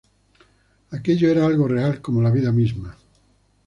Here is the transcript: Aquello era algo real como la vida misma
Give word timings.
Aquello 0.99 1.29
era 1.33 1.45
algo 1.51 1.67
real 1.69 2.01
como 2.01 2.23
la 2.23 2.31
vida 2.31 2.51
misma 2.59 2.97